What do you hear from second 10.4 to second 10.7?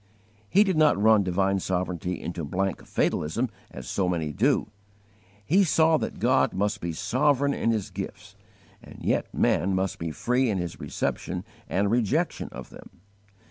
in